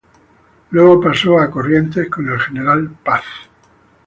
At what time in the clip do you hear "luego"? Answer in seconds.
0.71-0.99